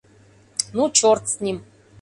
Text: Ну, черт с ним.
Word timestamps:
Ну, 0.73 0.89
черт 0.89 1.29
с 1.29 1.41
ним. 1.41 1.63